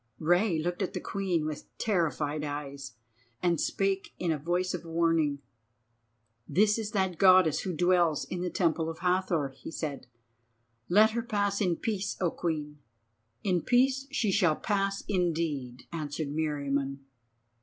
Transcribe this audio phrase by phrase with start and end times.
[0.17, 2.93] Rei looked at the Queen with terrified eyes,
[3.39, 5.43] and spake in a voice of warning.
[6.47, 10.07] "This is that Goddess who dwells in the Temple of Hathor," he said.
[10.89, 12.79] "Let her pass in peace, O Queen."
[13.43, 17.01] "In peace she shall pass indeed," answered Meriamun.